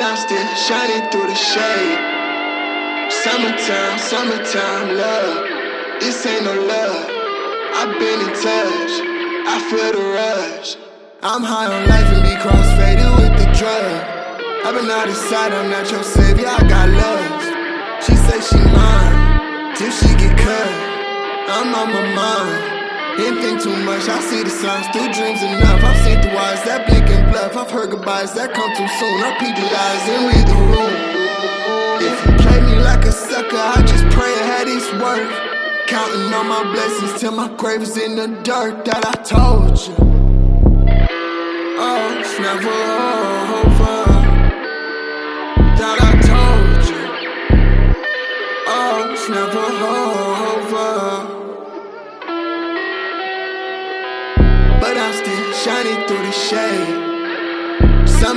I'm 0.00 0.16
still 0.16 0.54
shining 0.54 1.10
through 1.10 1.26
the 1.26 1.34
shade. 1.34 1.98
Summertime, 3.10 3.98
summertime 3.98 4.96
love. 4.96 6.00
This 6.00 6.24
ain't 6.24 6.44
no 6.44 6.54
love. 6.54 7.10
I've 7.74 7.98
been 7.98 8.20
in 8.20 8.32
touch. 8.38 8.92
I 9.50 9.58
feel 9.68 9.92
the 9.92 10.04
rush. 10.14 10.76
I'm 11.22 11.42
high 11.42 11.66
on 11.66 11.88
life 11.88 12.06
and 12.14 12.22
be 12.22 12.34
crossfaded 12.38 13.10
with 13.18 13.34
the 13.42 13.50
drug. 13.58 14.18
I've 14.64 14.74
been 14.74 14.90
out 14.90 15.08
of 15.08 15.16
sight, 15.16 15.52
I'm 15.52 15.68
not 15.68 15.90
your 15.90 16.04
savior, 16.04 16.46
I 16.46 16.60
got 16.68 16.88
love. 16.90 17.42
She 18.04 18.14
say 18.14 18.40
she 18.40 18.58
mine, 18.70 19.74
till 19.74 19.90
she 19.90 20.14
get 20.14 20.38
cut. 20.38 20.70
I'm 21.50 21.74
on 21.74 21.92
my 21.92 22.14
mind. 22.14 22.77
Didn't 23.18 23.42
think 23.42 23.60
too 23.60 23.74
much, 23.84 24.08
I 24.08 24.20
see 24.20 24.44
the 24.44 24.48
signs 24.48 24.86
through 24.94 25.10
dreams 25.12 25.42
enough. 25.42 25.82
I've 25.82 25.98
seen 26.06 26.20
the 26.20 26.30
eyes 26.38 26.62
that 26.62 26.86
blink 26.86 27.10
and 27.10 27.32
bluff. 27.32 27.56
I've 27.56 27.68
heard 27.68 27.90
goodbyes 27.90 28.32
that 28.34 28.54
come 28.54 28.70
too 28.78 28.86
soon. 28.86 29.18
I 29.26 29.34
peek 29.40 29.56
the 29.58 29.66
eyes 29.66 30.04
and 30.14 30.22
read 30.30 30.46
the 30.46 30.54
room. 30.70 30.94
If 31.98 32.14
you 32.24 32.30
play 32.38 32.60
me 32.62 32.78
like 32.80 33.04
a 33.04 33.10
sucker, 33.10 33.58
I 33.58 33.82
just 33.82 34.06
pray 34.14 34.30
it 34.30 34.46
had 34.46 34.68
its 34.68 34.86
worth. 35.02 35.34
Counting 35.88 36.32
all 36.32 36.44
my 36.44 36.62
blessings 36.72 37.20
till 37.20 37.32
my 37.32 37.48
grave 37.56 37.82
is 37.82 37.96
in 37.96 38.14
the 38.14 38.28
dirt 38.44 38.84
that 38.84 39.04
I 39.04 39.14
told 39.26 39.74
you. 39.84 39.96
Oh, 41.76 42.18
it's 42.20 42.38
never 42.38 42.70
over. 42.70 43.67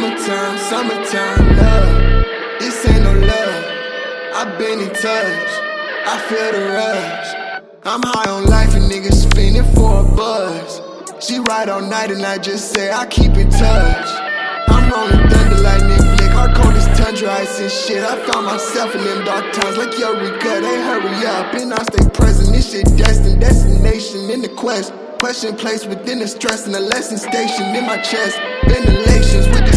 Summertime, 0.01 0.57
summertime 0.57 1.57
love. 1.57 2.25
This 2.59 2.87
ain't 2.87 3.03
no 3.03 3.13
love. 3.13 3.65
I've 4.33 4.57
been 4.57 4.79
in 4.79 4.89
touch. 4.89 5.51
I 6.09 6.17
feel 6.27 6.51
the 6.53 6.73
rush. 6.73 7.61
I'm 7.83 8.01
high 8.01 8.31
on 8.31 8.45
life 8.45 8.73
and 8.73 8.89
niggas 8.89 9.29
spinning 9.29 9.63
for 9.75 9.99
a 9.99 10.03
buzz. 10.03 10.81
She 11.23 11.37
ride 11.37 11.69
all 11.69 11.83
night 11.83 12.09
and 12.09 12.25
I 12.25 12.39
just 12.39 12.73
say 12.73 12.91
I 12.91 13.05
keep 13.05 13.37
in 13.37 13.51
touch. 13.51 14.09
I'm 14.69 14.89
rolling 14.89 15.29
thunder 15.29 15.61
like 15.61 15.83
Nick 15.85 16.01
Flick, 16.17 16.31
hardcore 16.33 16.73
this 16.73 16.87
tundra 16.97 17.33
ice 17.33 17.59
and 17.59 17.69
shit. 17.71 18.03
I 18.03 18.17
found 18.25 18.47
myself 18.47 18.95
in 18.95 19.03
them 19.03 19.23
dark 19.23 19.53
times 19.53 19.77
like 19.77 19.95
Eureka. 19.99 20.61
They 20.65 20.81
hurry 20.81 21.27
up 21.27 21.53
and 21.53 21.75
I 21.75 21.83
stay 21.83 22.09
present. 22.09 22.55
This 22.55 22.71
shit 22.71 22.85
destined, 22.97 23.39
destination 23.39 24.31
in 24.31 24.41
the 24.41 24.49
quest. 24.49 24.93
Question 25.19 25.55
placed 25.55 25.85
within 25.85 26.17
the 26.17 26.27
stress 26.27 26.65
and 26.65 26.73
the 26.73 26.79
lesson 26.79 27.19
stationed 27.19 27.77
in 27.77 27.85
my 27.85 28.01
chest. 28.01 28.39
Ventilations 28.65 29.47
with 29.49 29.70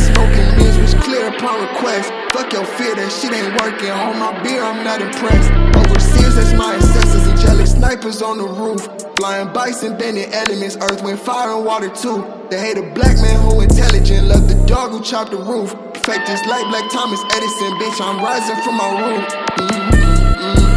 upon 1.37 1.61
request. 1.61 2.13
Fuck 2.33 2.53
your 2.53 2.65
fear, 2.65 2.95
that 2.95 3.11
shit 3.11 3.33
ain't 3.33 3.55
working. 3.61 3.91
Hold 3.91 4.17
my 4.17 4.33
beer, 4.43 4.63
I'm 4.63 4.85
not 4.85 5.01
impressed. 5.01 5.51
Overseas, 5.77 6.35
that's 6.35 6.53
my 6.55 6.75
ancestors. 6.75 7.27
Angelic 7.29 7.67
snipers 7.67 8.23
on 8.23 8.39
the 8.39 8.47
roof. 8.47 8.89
Flying 9.17 9.53
bison, 9.53 9.97
bending 9.97 10.33
elements. 10.33 10.77
Earth, 10.81 11.03
wind, 11.03 11.21
fire, 11.21 11.55
and 11.57 11.65
water 11.65 11.89
too. 11.89 12.25
They 12.51 12.59
hate 12.59 12.79
a 12.79 12.83
black 12.95 13.17
man 13.19 13.41
who 13.43 13.61
intelligent. 13.61 14.29
Love 14.29 14.49
the 14.49 14.59
dog 14.67 14.91
who 14.91 15.03
chopped 15.03 15.31
the 15.31 15.39
roof. 15.39 15.71
Fake 16.05 16.27
this 16.27 16.45
light, 16.47 16.67
like 16.69 16.91
Thomas 16.91 17.23
Edison. 17.33 17.71
Bitch, 17.81 18.01
I'm 18.01 18.19
rising 18.23 18.57
from 18.63 18.77
my 18.77 18.91
root. 19.01 19.29
Mm-hmm. 19.59 20.75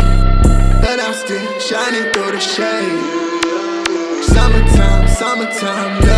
But 0.81 1.00
I'm 1.00 1.13
still 1.13 1.59
shining 1.59 2.13
through 2.13 2.31
the 2.31 2.39
shade. 2.39 3.28
Summertime, 4.24 5.07
summertime 5.07 6.00
love. 6.01 6.16